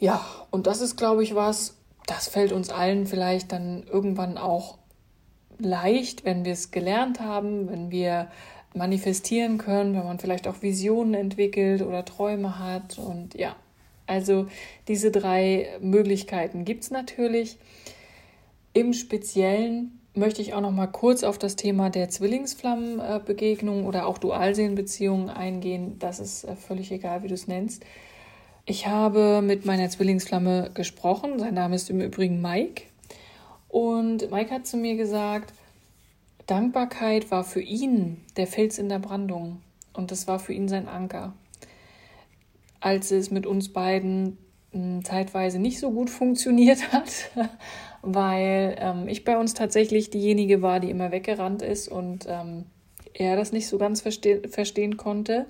Ja, 0.00 0.20
und 0.50 0.66
das 0.66 0.80
ist, 0.80 0.96
glaube 0.96 1.22
ich, 1.22 1.36
was, 1.36 1.76
das 2.08 2.26
fällt 2.26 2.50
uns 2.50 2.70
allen 2.70 3.06
vielleicht 3.06 3.52
dann 3.52 3.84
irgendwann 3.84 4.36
auch 4.36 4.78
leicht, 5.60 6.24
wenn 6.24 6.44
wir 6.44 6.54
es 6.54 6.72
gelernt 6.72 7.20
haben, 7.20 7.70
wenn 7.70 7.92
wir 7.92 8.32
manifestieren 8.74 9.58
können, 9.58 9.94
wenn 9.94 10.04
man 10.04 10.18
vielleicht 10.18 10.46
auch 10.46 10.62
Visionen 10.62 11.14
entwickelt 11.14 11.82
oder 11.82 12.04
Träume 12.04 12.58
hat. 12.58 12.98
Und 12.98 13.34
ja, 13.34 13.56
also 14.06 14.46
diese 14.88 15.10
drei 15.10 15.68
Möglichkeiten 15.80 16.64
gibt 16.64 16.84
es 16.84 16.90
natürlich. 16.90 17.58
Im 18.72 18.92
Speziellen 18.92 19.98
möchte 20.14 20.42
ich 20.42 20.54
auch 20.54 20.60
noch 20.60 20.72
mal 20.72 20.86
kurz 20.86 21.22
auf 21.22 21.38
das 21.38 21.56
Thema 21.56 21.90
der 21.90 22.08
Zwillingsflammenbegegnung 22.08 23.86
oder 23.86 24.06
auch 24.06 24.18
Dualseelenbeziehungen 24.18 25.30
eingehen. 25.30 25.96
Das 25.98 26.18
ist 26.20 26.44
äh, 26.44 26.56
völlig 26.56 26.90
egal, 26.92 27.22
wie 27.22 27.28
du 27.28 27.34
es 27.34 27.46
nennst. 27.46 27.84
Ich 28.66 28.86
habe 28.86 29.40
mit 29.42 29.64
meiner 29.64 29.88
Zwillingsflamme 29.88 30.70
gesprochen. 30.74 31.38
Sein 31.38 31.54
Name 31.54 31.76
ist 31.76 31.88
im 31.88 32.00
Übrigen 32.00 32.42
Mike. 32.42 32.82
Und 33.68 34.30
Mike 34.30 34.50
hat 34.50 34.66
zu 34.66 34.76
mir 34.76 34.96
gesagt, 34.96 35.54
Dankbarkeit 36.48 37.30
war 37.30 37.44
für 37.44 37.60
ihn 37.60 38.24
der 38.38 38.46
Fels 38.46 38.78
in 38.78 38.88
der 38.88 38.98
Brandung. 38.98 39.60
Und 39.92 40.10
das 40.10 40.26
war 40.26 40.38
für 40.38 40.54
ihn 40.54 40.66
sein 40.66 40.88
Anker. 40.88 41.34
Als 42.80 43.10
es 43.10 43.30
mit 43.30 43.46
uns 43.46 43.72
beiden 43.72 44.38
hm, 44.72 45.04
zeitweise 45.04 45.58
nicht 45.58 45.78
so 45.78 45.90
gut 45.90 46.08
funktioniert 46.08 46.90
hat, 46.92 47.30
weil 48.02 48.76
ähm, 48.80 49.08
ich 49.08 49.24
bei 49.24 49.36
uns 49.36 49.52
tatsächlich 49.52 50.08
diejenige 50.08 50.62
war, 50.62 50.80
die 50.80 50.90
immer 50.90 51.12
weggerannt 51.12 51.60
ist 51.60 51.88
und 51.88 52.26
ähm, 52.26 52.64
er 53.12 53.36
das 53.36 53.52
nicht 53.52 53.66
so 53.66 53.76
ganz 53.76 54.00
verste 54.00 54.48
verstehen 54.48 54.96
konnte, 54.96 55.46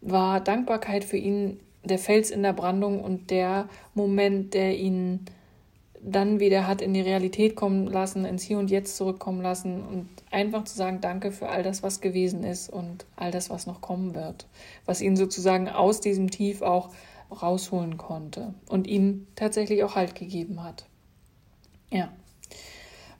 war 0.00 0.40
Dankbarkeit 0.40 1.04
für 1.04 1.18
ihn 1.18 1.60
der 1.84 1.98
Fels 1.98 2.30
in 2.30 2.42
der 2.42 2.54
Brandung 2.54 3.04
und 3.04 3.30
der 3.30 3.68
Moment, 3.94 4.54
der 4.54 4.78
ihn 4.78 5.26
dann 6.04 6.40
wieder 6.40 6.66
hat 6.66 6.82
in 6.82 6.94
die 6.94 7.00
Realität 7.00 7.54
kommen 7.54 7.86
lassen, 7.86 8.24
ins 8.24 8.42
Hier 8.42 8.58
und 8.58 8.70
Jetzt 8.70 8.96
zurückkommen 8.96 9.40
lassen 9.40 9.82
und 9.82 10.08
einfach 10.30 10.64
zu 10.64 10.74
sagen, 10.74 11.00
danke 11.00 11.30
für 11.30 11.48
all 11.48 11.62
das, 11.62 11.82
was 11.82 12.00
gewesen 12.00 12.42
ist 12.42 12.68
und 12.68 13.06
all 13.14 13.30
das, 13.30 13.50
was 13.50 13.66
noch 13.66 13.80
kommen 13.80 14.14
wird, 14.14 14.46
was 14.84 15.00
ihn 15.00 15.16
sozusagen 15.16 15.68
aus 15.68 16.00
diesem 16.00 16.30
Tief 16.30 16.60
auch 16.62 16.90
rausholen 17.30 17.96
konnte 17.96 18.52
und 18.68 18.88
ihm 18.88 19.28
tatsächlich 19.36 19.84
auch 19.84 19.94
Halt 19.94 20.16
gegeben 20.16 20.64
hat. 20.64 20.86
Ja. 21.90 22.12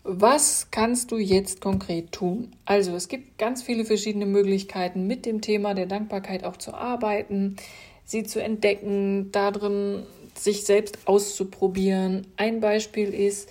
Was 0.05 0.73
kannst 0.73 1.13
du 1.13 1.19
jetzt 1.19 1.61
konkret 1.61 2.11
tun? 2.11 2.57
Also 2.65 2.97
es 2.97 3.07
gibt 3.07 3.39
ganz 3.39 3.63
viele 3.63 3.85
verschiedene 3.85 4.27
Möglichkeiten, 4.27 5.07
mit 5.07 5.25
dem 5.25 5.41
Thema 5.41 5.75
der 5.75 5.87
Dankbarkeit 5.87 6.43
auch 6.43 6.57
zu 6.57 6.75
arbeiten, 6.75 7.57
sie 8.05 8.25
zu 8.25 8.43
entdecken, 8.43 9.31
darin 9.31 10.03
sich 10.35 10.65
selbst 10.65 10.99
auszuprobieren. 11.07 12.27
Ein 12.37 12.61
Beispiel 12.61 13.13
ist, 13.15 13.49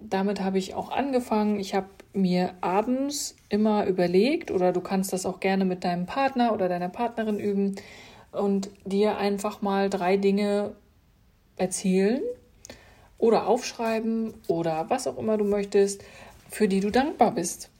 damit 0.00 0.40
habe 0.40 0.58
ich 0.58 0.74
auch 0.74 0.90
angefangen. 0.90 1.58
Ich 1.60 1.74
habe 1.74 1.88
mir 2.12 2.54
abends 2.60 3.36
immer 3.48 3.86
überlegt, 3.86 4.50
oder 4.50 4.72
du 4.72 4.80
kannst 4.80 5.12
das 5.12 5.26
auch 5.26 5.40
gerne 5.40 5.64
mit 5.64 5.84
deinem 5.84 6.06
Partner 6.06 6.52
oder 6.52 6.68
deiner 6.68 6.88
Partnerin 6.88 7.38
üben, 7.38 7.76
und 8.34 8.70
dir 8.84 9.16
einfach 9.16 9.62
mal 9.62 9.88
drei 9.88 10.16
Dinge 10.16 10.74
erzählen 11.56 12.20
oder 13.18 13.46
aufschreiben 13.46 14.34
oder 14.48 14.90
was 14.90 15.06
auch 15.06 15.18
immer 15.18 15.36
du 15.36 15.44
möchtest, 15.44 16.02
für 16.50 16.68
die 16.68 16.80
du 16.80 16.90
dankbar 16.90 17.32
bist. 17.32 17.70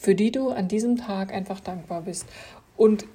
Für 0.00 0.14
die 0.14 0.30
du 0.30 0.50
an 0.50 0.68
diesem 0.68 0.96
Tag 0.96 1.32
einfach 1.32 1.60
dankbar 1.60 2.02
bist. 2.02 2.26
Und 2.76 3.06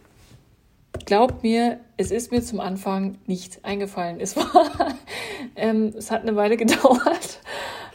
glaub 1.05 1.43
mir, 1.43 1.79
es 1.97 2.11
ist 2.11 2.31
mir 2.31 2.41
zum 2.41 2.59
Anfang 2.59 3.17
nicht 3.27 3.63
eingefallen. 3.63 4.19
Es 4.19 4.35
war, 4.35 4.95
ähm, 5.55 5.93
es 5.97 6.11
hat 6.11 6.21
eine 6.21 6.35
Weile 6.35 6.57
gedauert, 6.57 7.39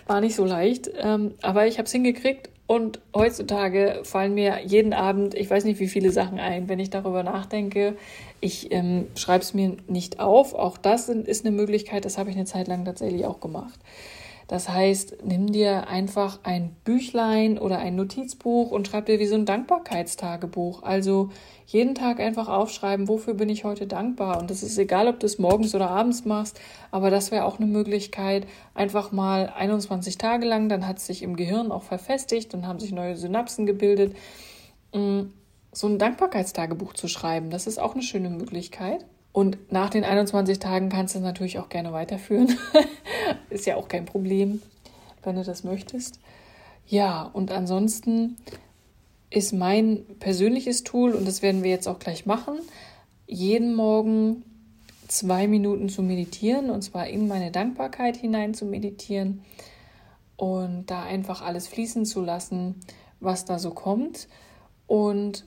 war 0.06 0.20
nicht 0.20 0.34
so 0.34 0.44
leicht, 0.44 0.90
ähm, 0.98 1.34
aber 1.42 1.66
ich 1.66 1.78
habe 1.78 1.86
es 1.86 1.92
hingekriegt 1.92 2.50
und 2.66 3.00
heutzutage 3.14 4.00
fallen 4.04 4.34
mir 4.34 4.60
jeden 4.64 4.94
Abend, 4.94 5.34
ich 5.34 5.50
weiß 5.50 5.64
nicht 5.64 5.80
wie 5.80 5.88
viele 5.88 6.10
Sachen 6.10 6.38
ein, 6.38 6.68
wenn 6.68 6.78
ich 6.78 6.88
darüber 6.88 7.22
nachdenke. 7.22 7.96
Ich 8.40 8.72
ähm, 8.72 9.08
schreibe 9.16 9.42
es 9.42 9.52
mir 9.52 9.76
nicht 9.86 10.18
auf. 10.18 10.54
Auch 10.54 10.78
das 10.78 11.10
ist 11.10 11.44
eine 11.44 11.54
Möglichkeit, 11.54 12.06
das 12.06 12.16
habe 12.16 12.30
ich 12.30 12.36
eine 12.36 12.46
Zeit 12.46 12.68
lang 12.68 12.84
tatsächlich 12.84 13.26
auch 13.26 13.40
gemacht. 13.40 13.78
Das 14.46 14.68
heißt, 14.68 15.24
nimm 15.24 15.52
dir 15.52 15.88
einfach 15.88 16.40
ein 16.42 16.76
Büchlein 16.84 17.58
oder 17.58 17.78
ein 17.78 17.96
Notizbuch 17.96 18.70
und 18.70 18.86
schreib 18.86 19.06
dir 19.06 19.18
wie 19.18 19.26
so 19.26 19.34
ein 19.34 19.46
Dankbarkeitstagebuch. 19.46 20.82
Also 20.82 21.30
jeden 21.66 21.94
Tag 21.94 22.20
einfach 22.20 22.48
aufschreiben, 22.48 23.08
wofür 23.08 23.34
bin 23.34 23.48
ich 23.48 23.64
heute 23.64 23.86
dankbar. 23.86 24.38
Und 24.38 24.50
das 24.50 24.62
ist 24.62 24.76
egal, 24.76 25.08
ob 25.08 25.18
du 25.20 25.26
es 25.26 25.38
morgens 25.38 25.74
oder 25.74 25.90
abends 25.90 26.24
machst, 26.26 26.60
aber 26.90 27.10
das 27.10 27.30
wäre 27.30 27.44
auch 27.44 27.58
eine 27.58 27.66
Möglichkeit, 27.66 28.46
einfach 28.74 29.12
mal 29.12 29.52
21 29.56 30.18
Tage 30.18 30.46
lang, 30.46 30.68
dann 30.68 30.86
hat 30.86 30.98
es 30.98 31.06
sich 31.06 31.22
im 31.22 31.36
Gehirn 31.36 31.72
auch 31.72 31.82
verfestigt, 31.82 32.52
dann 32.52 32.66
haben 32.66 32.80
sich 32.80 32.92
neue 32.92 33.16
Synapsen 33.16 33.64
gebildet, 33.64 34.14
mm, 34.92 35.22
so 35.72 35.88
ein 35.88 35.98
Dankbarkeitstagebuch 35.98 36.92
zu 36.92 37.08
schreiben. 37.08 37.50
Das 37.50 37.66
ist 37.66 37.80
auch 37.80 37.94
eine 37.94 38.02
schöne 38.02 38.30
Möglichkeit. 38.30 39.06
Und 39.34 39.72
nach 39.72 39.90
den 39.90 40.04
21 40.04 40.60
Tagen 40.60 40.90
kannst 40.90 41.16
du 41.16 41.18
es 41.18 41.24
natürlich 41.24 41.58
auch 41.58 41.68
gerne 41.68 41.92
weiterführen. 41.92 42.56
Ist 43.50 43.66
ja 43.66 43.74
auch 43.74 43.88
kein 43.88 44.04
Problem, 44.04 44.62
wenn 45.24 45.34
du 45.34 45.42
das 45.42 45.64
möchtest. 45.64 46.20
Ja, 46.86 47.24
und 47.24 47.50
ansonsten 47.50 48.36
ist 49.30 49.52
mein 49.52 50.04
persönliches 50.20 50.84
Tool, 50.84 51.14
und 51.14 51.26
das 51.26 51.42
werden 51.42 51.64
wir 51.64 51.70
jetzt 51.70 51.88
auch 51.88 51.98
gleich 51.98 52.26
machen, 52.26 52.60
jeden 53.26 53.74
Morgen 53.74 54.44
zwei 55.08 55.48
Minuten 55.48 55.88
zu 55.88 56.02
meditieren, 56.02 56.70
und 56.70 56.82
zwar 56.82 57.08
in 57.08 57.26
meine 57.26 57.50
Dankbarkeit 57.50 58.16
hinein 58.16 58.54
zu 58.54 58.64
meditieren 58.64 59.42
und 60.36 60.86
da 60.86 61.02
einfach 61.02 61.42
alles 61.42 61.66
fließen 61.66 62.06
zu 62.06 62.20
lassen, 62.20 62.76
was 63.18 63.46
da 63.46 63.58
so 63.58 63.72
kommt. 63.72 64.28
Und 64.86 65.44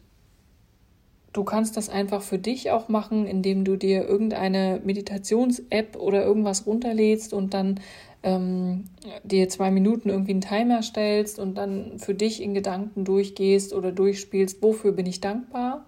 Du 1.38 1.44
kannst 1.44 1.78
das 1.78 1.88
einfach 1.88 2.24
für 2.24 2.40
dich 2.40 2.72
auch 2.72 2.90
machen, 2.90 3.28
indem 3.28 3.64
du 3.64 3.76
dir 3.76 4.08
irgendeine 4.08 4.82
Meditations-App 4.84 5.96
oder 5.96 6.26
irgendwas 6.26 6.66
runterlädst 6.66 7.32
und 7.32 7.54
dann 7.54 7.80
ähm, 8.24 8.86
dir 9.24 9.48
zwei 9.48 9.70
Minuten 9.70 10.10
irgendwie 10.10 10.32
einen 10.32 10.42
Timer 10.42 10.82
stellst 10.82 11.38
und 11.38 11.54
dann 11.54 12.00
für 12.00 12.16
dich 12.16 12.42
in 12.42 12.56
Gedanken 12.56 13.06
durchgehst 13.06 13.74
oder 13.74 13.92
durchspielst, 13.92 14.64
wofür 14.64 14.94
bin 14.94 15.06
ich 15.06 15.22
dankbar. 15.22 15.86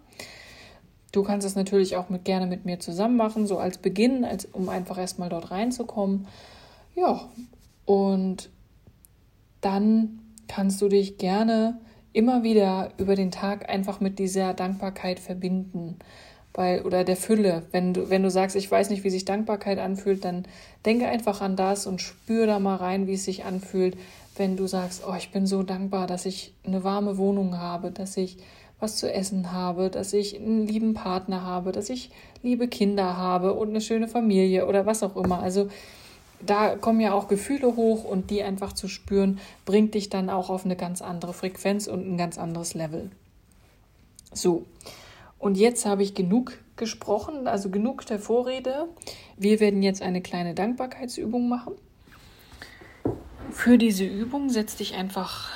Du 1.13 1.24
kannst 1.24 1.48
es 1.48 1.56
natürlich 1.56 1.98
auch 1.98 2.10
mit, 2.10 2.25
gerne 2.25 2.46
mit 2.46 2.65
mir 2.65 2.79
zusammen 2.79 3.18
machen, 3.18 3.48
so 3.48 3.58
als 3.58 3.79
Beginn, 3.79 4.25
als, 4.25 4.46
um 4.46 4.70
einfach 4.70 5.00
erstmal 5.00 5.29
dort 5.29 5.50
reinzukommen. 5.50 6.27
Ja, 6.96 7.27
und 7.88 8.51
dann 9.62 10.20
kannst 10.48 10.79
du 10.79 10.89
dich 10.89 11.18
gerne 11.18 11.79
immer 12.13 12.44
wieder 12.44 12.92
über 12.98 13.16
den 13.16 13.32
Tag 13.32 13.70
einfach 13.70 14.00
mit 14.00 14.20
dieser 14.20 14.54
Dankbarkeit 14.54 15.20
verbinden. 15.20 15.98
Weil, 16.54 16.82
oder 16.82 17.04
der 17.04 17.16
Fülle. 17.16 17.63
Wenn 17.72 17.94
du, 17.94 18.10
wenn 18.10 18.24
du 18.24 18.32
sagst, 18.32 18.56
ich 18.56 18.70
weiß 18.70 18.89
nicht, 18.89 19.04
wie 19.04 19.12
sich 19.12 19.24
Dankbarkeit 19.24 19.78
anfühlt, 19.78 20.25
dann 20.25 20.46
denke 20.86 21.08
einfach 21.08 21.42
an 21.42 21.56
das 21.56 21.86
und 21.86 22.01
spür 22.01 22.48
da 22.48 22.60
mal 22.60 22.75
rein, 22.75 23.08
wie 23.08 23.13
es 23.13 23.25
sich 23.25 23.46
anfühlt, 23.46 23.96
wenn 24.36 24.58
du 24.58 24.66
sagst, 24.68 25.04
oh, 25.08 25.13
ich 25.18 25.32
bin 25.32 25.46
so 25.46 25.63
dankbar, 25.63 26.08
dass 26.08 26.25
ich 26.25 26.54
eine 26.66 26.84
warme 26.84 27.18
Wohnung 27.18 27.60
habe, 27.60 27.92
dass 27.92 28.18
ich 28.18 28.38
was 28.80 28.96
zu 28.96 29.12
essen 29.12 29.51
habe, 29.51 29.89
dass 29.89 30.13
ich 30.13 30.38
einen 30.38 30.66
lieben 30.66 30.94
Partner 30.94 31.44
habe, 31.44 31.72
dass 31.72 31.89
ich 31.89 32.12
liebe 32.42 32.68
Kinder 32.68 33.18
habe 33.18 33.54
und 33.54 33.70
eine 33.70 33.82
schöne 33.82 34.08
Familie 34.08 34.68
oder 34.68 34.86
was 34.86 35.04
auch 35.04 35.18
immer. 35.18 35.42
Also 35.42 35.68
da 36.46 36.75
kommen 36.75 37.00
ja 37.00 37.13
auch 37.13 37.27
Gefühle 37.27 37.75
hoch 37.75 38.03
und 38.03 38.29
die 38.29 38.43
einfach 38.43 38.74
zu 38.74 38.88
spüren, 38.88 39.39
bringt 39.65 39.93
dich 39.93 40.10
dann 40.10 40.29
auch 40.29 40.50
auf 40.50 40.65
eine 40.65 40.75
ganz 40.75 41.01
andere 41.01 41.34
Frequenz 41.34 41.88
und 41.88 42.08
ein 42.08 42.17
ganz 42.17 42.38
anderes 42.38 42.74
Level. 42.74 43.12
So, 44.34 44.65
und 45.38 45.58
jetzt 45.58 45.86
habe 45.86 46.03
ich 46.03 46.13
genug 46.13 46.60
gesprochen, 46.75 47.48
also 47.48 47.69
genug 47.69 48.05
der 48.05 48.19
Vorrede. 48.19 48.88
Wir 49.38 49.60
werden 49.60 49.84
jetzt 49.84 50.01
eine 50.01 50.22
kleine 50.22 50.53
Dankbarkeitsübung 50.53 51.50
machen. 51.50 51.74
Für 53.51 53.77
diese 53.77 54.05
Übung 54.05 54.50
setz 54.50 54.75
dich 54.75 54.96
einfach 54.96 55.50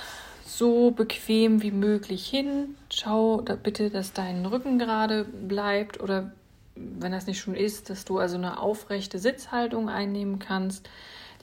so 0.46 0.92
bequem 0.92 1.62
wie 1.62 1.72
möglich 1.72 2.28
hin. 2.28 2.76
Schau 2.90 3.42
da 3.42 3.56
bitte, 3.56 3.90
dass 3.90 4.14
dein 4.14 4.46
Rücken 4.46 4.80
gerade 4.80 5.26
bleibt 5.26 6.02
oder 6.02 6.32
wenn 6.76 7.12
das 7.12 7.28
nicht 7.28 7.40
schon 7.40 7.56
ist, 7.56 7.90
dass 7.90 8.06
du 8.06 8.18
also 8.18 8.38
eine 8.38 8.60
aufrechte 8.60 9.20
Sitzhaltung 9.20 9.90
einnehmen 9.90 10.40
kannst. 10.40 10.90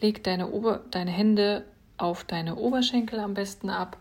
Leg 0.00 0.24
deine, 0.24 0.50
Ober 0.50 0.80
deine 0.90 1.10
Hände 1.10 1.64
auf 1.96 2.24
deine 2.24 2.56
Oberschenkel 2.56 3.20
am 3.20 3.34
besten 3.34 3.70
ab 3.70 3.98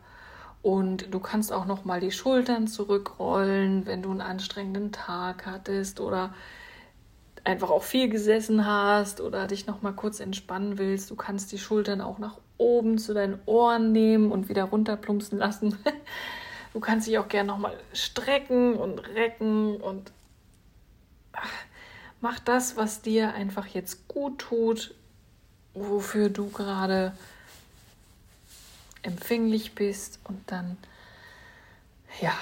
und 0.62 1.14
du 1.14 1.20
kannst 1.20 1.54
auch 1.54 1.66
noch 1.66 1.86
mal 1.86 2.00
die 2.00 2.12
Schultern 2.12 2.68
zurückrollen, 2.68 3.86
wenn 3.86 4.02
du 4.02 4.12
einen 4.12 4.22
anstrengenden 4.22 4.92
Tag 4.92 5.46
hattest 5.46 6.00
oder 6.00 6.34
einfach 7.44 7.70
auch 7.70 7.84
viel 7.84 8.10
gesessen 8.10 8.66
hast 8.66 9.22
oder 9.22 9.48
dich 9.48 9.68
noch 9.68 9.82
mal 9.82 9.94
kurz 9.94 10.20
entspannen 10.20 10.78
willst. 10.78 11.10
Du 11.10 11.16
kannst 11.16 11.52
die 11.52 11.58
Schultern 11.58 12.02
auch 12.02 12.20
nach 12.20 12.38
oben 12.58 12.98
zu 12.98 13.14
deinen 13.14 13.40
Ohren 13.46 13.92
nehmen 13.92 14.32
und 14.32 14.50
wieder 14.50 14.66
runterplumpsen 14.66 15.38
lassen. 15.38 15.78
Du 16.72 16.80
kannst 16.80 17.08
dich 17.08 17.18
auch 17.18 17.28
gerne 17.28 17.48
noch 17.48 17.58
mal 17.58 17.76
strecken 17.94 18.76
und 18.76 19.00
recken 19.16 19.78
und 19.78 20.12
mach 22.22 22.39
das, 22.39 22.75
was 22.75 23.01
dir 23.01 23.34
einfach 23.34 23.67
jetzt 23.67 24.08
gut 24.08 24.39
tut, 24.39 24.93
wofür 25.74 26.29
du 26.29 26.50
gerade 26.50 27.13
empfänglich 29.01 29.75
bist 29.75 30.19
und 30.25 30.51
dann 30.51 30.77
ja, 32.22 32.34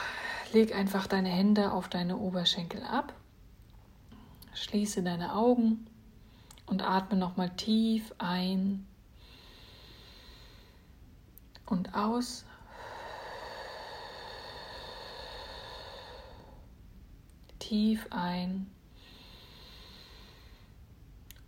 leg 0.54 0.74
einfach 0.76 1.08
deine 1.08 1.30
Hände 1.30 1.72
auf 1.72 1.88
deine 1.88 2.18
Oberschenkel 2.18 2.84
ab. 2.84 3.14
Schließe 4.54 5.04
deine 5.04 5.36
Augen 5.36 5.86
und 6.66 6.82
atme 6.82 7.18
nochmal 7.18 7.52
tief 7.52 8.14
ein 8.18 8.88
und 11.66 11.94
aus. 11.94 12.44
Tief 17.60 18.08
ein 18.12 18.72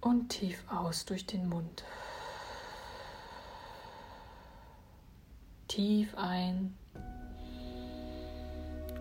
und 0.01 0.29
tief 0.29 0.63
aus 0.69 1.05
durch 1.05 1.25
den 1.25 1.47
Mund. 1.49 1.83
Tief 5.67 6.15
ein 6.17 6.75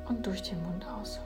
und 0.08 0.26
durch 0.26 0.42
den 0.42 0.62
Mund 0.64 0.86
aus. 0.86 1.20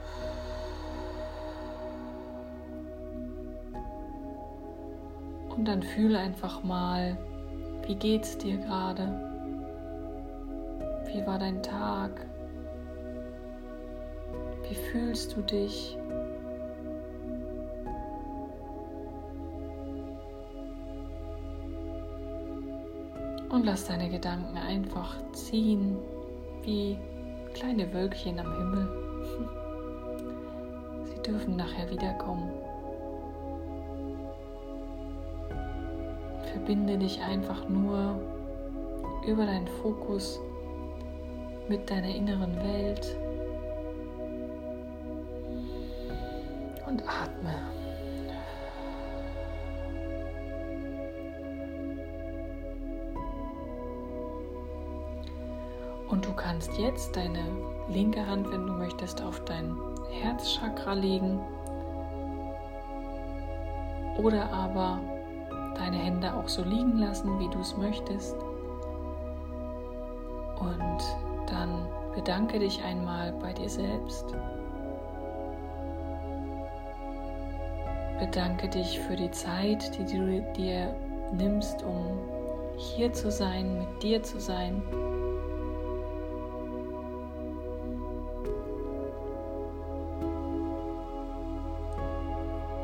Und 5.57 5.67
dann 5.67 5.83
fühle 5.83 6.19
einfach 6.19 6.63
mal, 6.63 7.17
wie 7.87 7.95
geht's 7.95 8.39
dir 8.39 8.57
gerade? 8.59 9.07
Wie 11.07 11.27
war 11.27 11.39
dein 11.39 11.63
Tag? 11.63 12.27
Wie 14.69 14.75
fühlst 14.75 15.37
du 15.37 15.43
dich? 15.43 15.99
Und 23.53 23.67
lass 23.67 23.87
deine 23.87 24.09
Gedanken 24.09 24.57
einfach 24.57 25.15
ziehen 25.33 25.99
wie 26.63 26.97
kleine 27.53 27.93
Wölkchen 27.93 28.41
am 28.41 28.57
Himmel. 28.57 28.89
Sie 31.05 31.23
dürfen 31.23 31.57
nachher 31.57 31.91
wiederkommen. 31.91 32.51
Verbinde 36.51 36.97
dich 36.97 37.21
einfach 37.21 37.69
nur 37.69 38.19
über 39.27 39.45
deinen 39.45 39.69
Fokus 39.69 40.41
mit 41.69 41.91
deiner 41.91 42.09
inneren 42.09 42.57
Welt 42.57 43.17
und 46.87 47.03
atme. 47.03 47.82
Und 56.13 56.27
du 56.27 56.35
kannst 56.35 56.77
jetzt 56.77 57.17
deine 57.17 57.41
linke 57.89 58.27
Hand, 58.27 58.53
wenn 58.53 58.67
du 58.67 58.75
möchtest, 58.75 59.23
auf 59.23 59.43
dein 59.47 59.75
Herzchakra 60.11 60.93
legen 60.93 61.41
oder 64.19 64.53
aber 64.53 65.01
deine 65.75 65.97
Hände 65.97 66.35
auch 66.35 66.49
so 66.49 66.63
liegen 66.65 66.99
lassen, 66.99 67.39
wie 67.39 67.49
du 67.49 67.61
es 67.61 67.79
möchtest. 67.79 68.37
Und 70.61 70.99
dann 71.47 71.89
bedanke 72.15 72.59
dich 72.59 72.85
einmal 72.85 73.33
bei 73.33 73.55
dir 73.55 73.71
selbst. 73.71 74.35
Bedanke 78.21 78.69
dich 78.69 79.01
für 79.01 79.17
die 79.17 79.31
Zeit, 79.31 79.97
die 79.97 80.05
du 80.05 80.43
dir 80.53 80.95
nimmst, 81.33 81.83
um 81.83 82.19
hier 82.77 83.15
zu 83.15 83.31
sein, 83.31 83.79
mit 83.79 84.03
dir 84.03 84.23
zu 84.23 84.39
sein. 84.39 84.83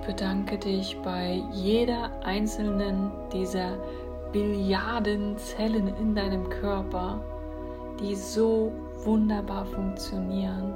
Bedanke 0.09 0.57
dich 0.57 0.99
bei 1.03 1.43
jeder 1.53 2.11
einzelnen 2.25 3.13
dieser 3.31 3.77
Billiarden 4.33 5.37
Zellen 5.37 5.95
in 6.01 6.15
deinem 6.15 6.49
Körper, 6.49 7.21
die 8.01 8.15
so 8.15 8.73
wunderbar 9.05 9.67
funktionieren 9.67 10.73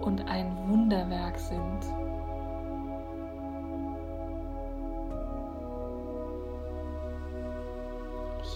und 0.00 0.26
ein 0.26 0.56
Wunderwerk 0.70 1.38
sind. 1.38 1.80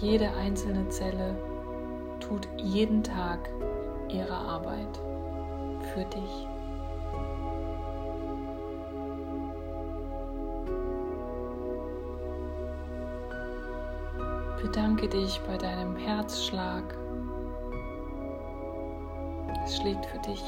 Jede 0.01 0.31
einzelne 0.33 0.89
Zelle 0.89 1.37
tut 2.21 2.49
jeden 2.57 3.03
Tag 3.03 3.51
ihre 4.09 4.35
Arbeit 4.35 4.99
für 5.93 6.05
dich. 6.07 6.54
Bedanke 14.65 15.07
dich 15.07 15.39
bei 15.47 15.59
deinem 15.59 15.95
Herzschlag. 15.95 16.97
Es 19.63 19.77
schlägt 19.77 20.07
für 20.07 20.19
dich. 20.21 20.43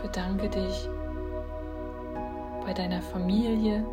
Bedanke 0.00 0.48
dich 0.48 0.88
bei 2.64 2.72
deiner 2.72 3.02
Familie, 3.02 3.84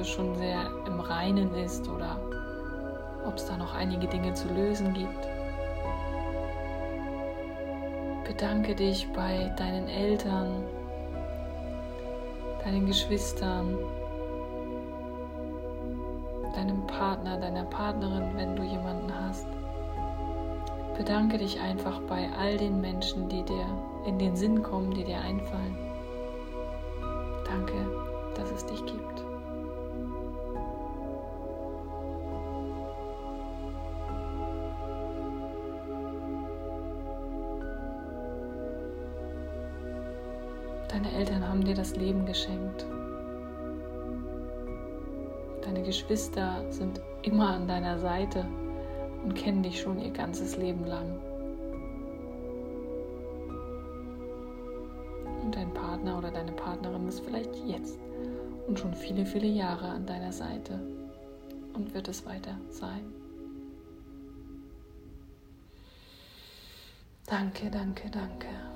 es 0.00 0.08
schon 0.08 0.34
sehr 0.36 0.70
im 0.86 1.00
Reinen 1.00 1.54
ist 1.54 1.88
oder 1.88 2.18
ob 3.26 3.34
es 3.34 3.46
da 3.46 3.56
noch 3.56 3.74
einige 3.74 4.06
Dinge 4.06 4.34
zu 4.34 4.48
lösen 4.48 4.92
gibt. 4.94 5.28
Bedanke 8.24 8.74
dich 8.74 9.10
bei 9.12 9.52
deinen 9.56 9.88
Eltern, 9.88 10.64
deinen 12.64 12.86
Geschwistern, 12.86 13.78
deinem 16.54 16.86
Partner, 16.86 17.38
deiner 17.38 17.64
Partnerin, 17.64 18.30
wenn 18.36 18.56
du 18.56 18.62
jemanden 18.62 19.12
hast. 19.24 19.46
Bedanke 20.96 21.38
dich 21.38 21.60
einfach 21.60 22.00
bei 22.02 22.28
all 22.38 22.56
den 22.56 22.80
Menschen, 22.80 23.28
die 23.28 23.42
dir 23.42 23.66
in 24.06 24.18
den 24.18 24.36
Sinn 24.36 24.62
kommen, 24.62 24.92
die 24.92 25.04
dir 25.04 25.20
einfallen. 25.20 25.76
Danke 27.44 28.10
dass 28.40 28.50
es 28.52 28.66
dich 28.66 28.84
gibt. 28.86 29.29
Deine 41.02 41.16
Eltern 41.16 41.48
haben 41.48 41.64
dir 41.64 41.74
das 41.74 41.96
Leben 41.96 42.26
geschenkt. 42.26 42.84
Deine 45.62 45.82
Geschwister 45.82 46.62
sind 46.70 47.00
immer 47.22 47.54
an 47.54 47.66
deiner 47.66 47.98
Seite 47.98 48.44
und 49.24 49.34
kennen 49.34 49.62
dich 49.62 49.80
schon 49.80 49.98
ihr 49.98 50.10
ganzes 50.10 50.58
Leben 50.58 50.84
lang. 50.84 51.18
Und 55.42 55.56
dein 55.56 55.72
Partner 55.72 56.18
oder 56.18 56.30
deine 56.30 56.52
Partnerin 56.52 57.08
ist 57.08 57.20
vielleicht 57.20 57.56
jetzt 57.64 57.98
und 58.66 58.78
schon 58.78 58.92
viele, 58.92 59.24
viele 59.24 59.48
Jahre 59.48 59.88
an 59.88 60.04
deiner 60.04 60.32
Seite 60.32 60.78
und 61.72 61.94
wird 61.94 62.08
es 62.08 62.26
weiter 62.26 62.58
sein. 62.68 63.10
Danke, 67.24 67.70
danke, 67.70 68.10
danke. 68.10 68.69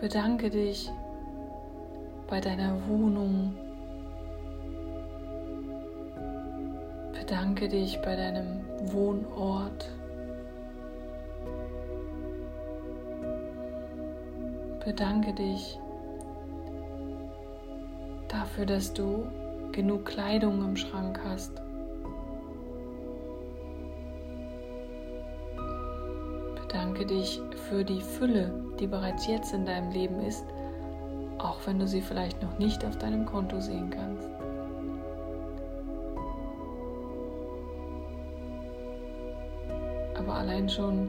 Bedanke 0.00 0.48
dich 0.48 0.90
bei 2.26 2.40
deiner 2.40 2.74
Wohnung. 2.88 3.54
Bedanke 7.12 7.68
dich 7.68 8.00
bei 8.00 8.16
deinem 8.16 8.64
Wohnort. 8.92 9.90
Bedanke 14.82 15.34
dich 15.34 15.78
dafür, 18.28 18.64
dass 18.64 18.94
du 18.94 19.26
genug 19.72 20.06
Kleidung 20.06 20.64
im 20.64 20.76
Schrank 20.78 21.20
hast. 21.22 21.60
Bedanke 27.00 27.14
dich 27.14 27.40
für 27.70 27.82
die 27.82 28.02
Fülle, 28.02 28.52
die 28.78 28.86
bereits 28.86 29.26
jetzt 29.26 29.54
in 29.54 29.64
deinem 29.64 29.90
Leben 29.90 30.20
ist, 30.20 30.44
auch 31.38 31.58
wenn 31.64 31.78
du 31.78 31.88
sie 31.88 32.02
vielleicht 32.02 32.42
noch 32.42 32.58
nicht 32.58 32.84
auf 32.84 32.98
deinem 32.98 33.24
Konto 33.24 33.58
sehen 33.58 33.88
kannst. 33.88 34.28
Aber 40.14 40.34
allein 40.34 40.68
schon 40.68 41.08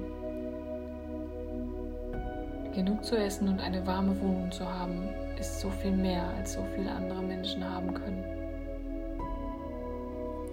genug 2.73 3.03
zu 3.03 3.17
essen 3.17 3.49
und 3.49 3.59
eine 3.59 3.85
warme 3.85 4.17
Wohnung 4.21 4.49
zu 4.49 4.65
haben, 4.65 5.09
ist 5.37 5.59
so 5.59 5.69
viel 5.69 5.91
mehr, 5.91 6.23
als 6.37 6.53
so 6.53 6.63
viele 6.73 6.89
andere 6.89 7.21
Menschen 7.21 7.69
haben 7.69 7.93
können. 7.93 8.23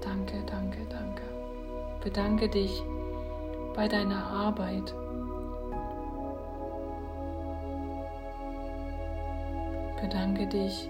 Danke, 0.02 0.42
danke, 0.46 0.80
danke. 0.90 1.22
Bedanke 2.02 2.48
dich 2.48 2.82
bei 3.76 3.86
deiner 3.86 4.26
Arbeit. 4.26 4.92
Bedanke 10.00 10.46
dich 10.46 10.88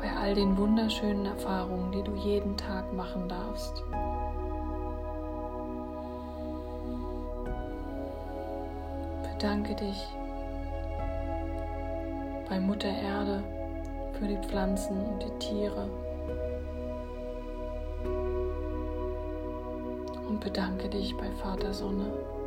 bei 0.00 0.10
all 0.16 0.34
den 0.34 0.56
wunderschönen 0.56 1.26
Erfahrungen, 1.26 1.92
die 1.92 2.02
du 2.02 2.14
jeden 2.14 2.56
Tag 2.56 2.90
machen 2.94 3.28
darfst. 3.28 3.82
Bedanke 9.22 9.74
dich 9.74 10.08
bei 12.48 12.58
Mutter 12.58 12.88
Erde 12.88 13.42
für 14.18 14.26
die 14.26 14.38
Pflanzen 14.38 14.98
und 15.04 15.22
die 15.22 15.38
Tiere. 15.38 15.88
Und 20.28 20.40
bedanke 20.40 20.88
dich 20.88 21.14
bei 21.16 21.30
Vater 21.42 21.74
Sonne. 21.74 22.39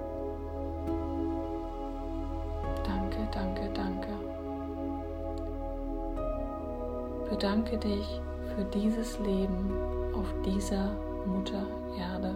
Bedanke 7.43 7.77
dich 7.77 8.21
für 8.55 8.63
dieses 8.73 9.19
Leben 9.19 9.73
auf 10.13 10.33
dieser 10.45 10.95
Mutter 11.25 11.67
Erde. 11.99 12.33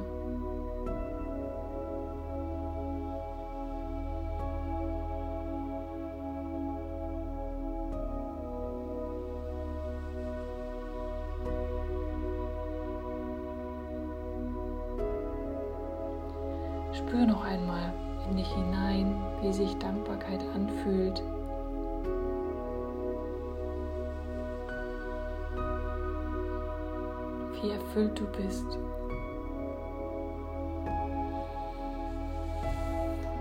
Wie 27.62 27.72
erfüllt 27.72 28.20
du 28.20 28.26
bist. 28.28 28.78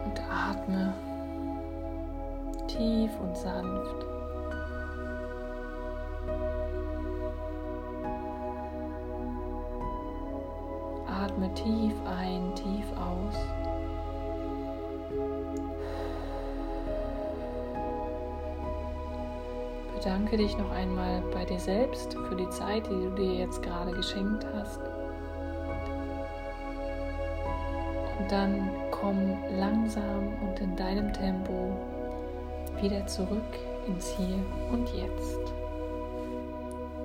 Und 0.05 0.23
atme 0.31 0.95
tief 2.67 3.11
und 3.21 3.37
sanft. 3.37 4.07
Atme 11.07 11.53
tief 11.55 11.95
ein, 12.07 12.55
tief 12.55 12.87
aus. 12.97 13.66
Bedanke 20.07 20.37
dich 20.37 20.57
noch 20.57 20.71
einmal 20.71 21.21
bei 21.33 21.45
dir 21.45 21.59
selbst 21.59 22.13
für 22.13 22.37
die 22.37 22.49
Zeit, 22.51 22.87
die 22.87 22.91
du 22.91 23.11
dir 23.17 23.35
jetzt 23.35 23.61
gerade 23.61 23.91
geschenkt 23.91 24.47
hast. 24.55 24.79
Und 28.17 28.31
dann 28.31 28.71
komm 28.93 29.37
langsam 29.59 30.33
und 30.45 30.61
in 30.61 30.77
deinem 30.77 31.13
Tempo 31.13 31.77
wieder 32.81 33.05
zurück 33.09 33.59
ins 33.89 34.17
Hier 34.17 34.39
und 34.71 34.89
Jetzt. 34.95 35.53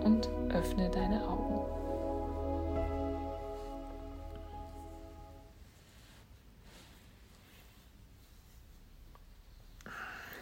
Und 0.04 0.30
öffne 0.54 0.88
deine 0.92 1.28
Augen. 1.28 1.60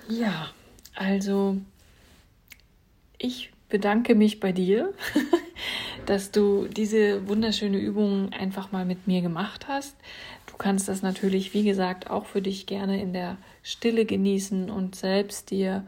Ja, 0.10 0.50
also 0.96 1.56
ich 3.20 3.52
bedanke 3.70 4.16
mich 4.16 4.40
bei 4.40 4.52
dir, 4.52 4.94
dass 6.08 6.32
du 6.32 6.68
diese 6.68 7.28
wunderschöne 7.28 7.78
Übung 7.78 8.34
einfach 8.34 8.72
mal 8.72 8.86
mit 8.86 9.06
mir 9.08 9.22
gemacht 9.22 9.68
hast. 9.68 9.96
Du 10.48 10.58
kannst 10.58 10.88
das 10.88 11.04
natürlich, 11.04 11.54
wie 11.54 11.64
gesagt, 11.64 12.10
auch 12.10 12.26
für 12.26 12.42
dich 12.42 12.66
gerne 12.66 13.00
in 13.02 13.14
der 13.14 13.38
Stille 13.62 14.06
genießen 14.06 14.72
und 14.72 14.96
selbst 14.96 15.52
dir 15.52 15.86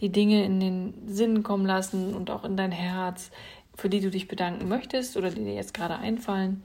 die 0.00 0.10
Dinge 0.10 0.44
in 0.44 0.60
den 0.60 0.94
Sinn 1.06 1.42
kommen 1.42 1.66
lassen 1.66 2.14
und 2.14 2.30
auch 2.30 2.44
in 2.44 2.56
dein 2.56 2.72
Herz, 2.72 3.30
für 3.74 3.88
die 3.88 4.00
du 4.00 4.10
dich 4.10 4.28
bedanken 4.28 4.68
möchtest 4.68 5.16
oder 5.16 5.30
die 5.30 5.44
dir 5.44 5.54
jetzt 5.54 5.74
gerade 5.74 5.96
einfallen. 5.98 6.62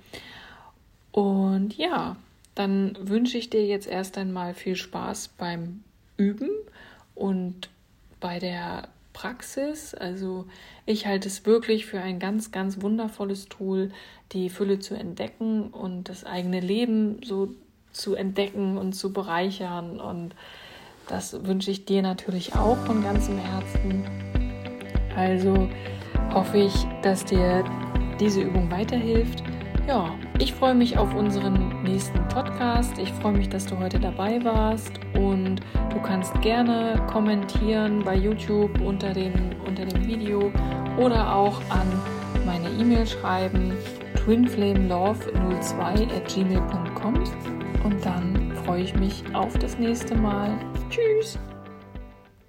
Und 1.11 1.75
ja, 1.77 2.17
dann 2.53 2.95
wünsche 2.99 3.37
ich 3.37 3.49
dir 3.49 3.65
jetzt 3.65 3.87
erst 3.87 4.17
einmal 4.17 4.53
viel 4.53 4.75
Spaß 4.75 5.29
beim 5.37 5.83
Üben 6.17 6.49
und 7.15 7.69
bei 8.19 8.39
der 8.39 8.89
Praxis. 9.13 9.93
Also 9.93 10.45
ich 10.85 11.05
halte 11.05 11.27
es 11.27 11.45
wirklich 11.45 11.85
für 11.85 11.99
ein 11.99 12.19
ganz, 12.19 12.51
ganz 12.51 12.81
wundervolles 12.81 13.47
Tool, 13.49 13.91
die 14.31 14.49
Fülle 14.49 14.79
zu 14.79 14.95
entdecken 14.95 15.69
und 15.69 16.09
das 16.09 16.23
eigene 16.23 16.59
Leben 16.59 17.21
so 17.23 17.49
zu 17.91 18.15
entdecken 18.15 18.77
und 18.77 18.93
zu 18.93 19.11
bereichern. 19.11 19.99
Und 19.99 20.35
das 21.07 21.45
wünsche 21.45 21.71
ich 21.71 21.85
dir 21.85 22.01
natürlich 22.01 22.55
auch 22.55 22.77
von 22.85 23.03
ganzem 23.03 23.37
Herzen. 23.37 24.05
Also 25.15 25.69
hoffe 26.33 26.59
ich, 26.59 26.73
dass 27.01 27.25
dir 27.25 27.63
diese 28.19 28.41
Übung 28.41 28.69
weiterhilft. 28.71 29.43
Ja, 29.87 30.15
ich 30.39 30.53
freue 30.53 30.73
mich 30.73 30.97
auf 30.97 31.13
unseren 31.13 31.83
nächsten 31.83 32.25
Podcast. 32.29 32.97
Ich 32.97 33.11
freue 33.13 33.33
mich, 33.33 33.49
dass 33.49 33.65
du 33.65 33.77
heute 33.77 33.99
dabei 33.99 34.43
warst 34.43 34.93
und 35.13 35.59
du 35.91 36.01
kannst 36.01 36.41
gerne 36.41 37.05
kommentieren 37.11 38.01
bei 38.03 38.15
YouTube 38.15 38.79
unter 38.81 39.13
dem, 39.13 39.33
unter 39.67 39.85
dem 39.85 40.07
Video 40.07 40.51
oder 40.97 41.35
auch 41.35 41.61
an 41.69 41.87
meine 42.45 42.69
E-Mail 42.69 43.05
schreiben 43.05 43.73
twinflamelove02 44.15 46.15
at 46.15 46.33
gmail.com 46.33 47.23
und 47.83 48.05
dann 48.05 48.53
freue 48.65 48.83
ich 48.83 48.95
mich 48.95 49.23
auf 49.33 49.57
das 49.57 49.77
nächste 49.77 50.15
Mal. 50.15 50.57
Tschüss! 50.89 51.37